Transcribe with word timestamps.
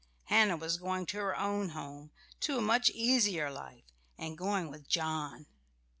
Hannah 0.23 0.57
was 0.57 0.77
going 0.77 1.05
to 1.05 1.17
her 1.19 1.37
own 1.37 1.69
home, 1.69 2.09
to 2.39 2.57
a 2.57 2.61
much 2.61 2.89
easier 2.89 3.51
life, 3.51 3.83
and 4.17 4.35
going 4.35 4.71
with 4.71 4.89
John. 4.89 5.45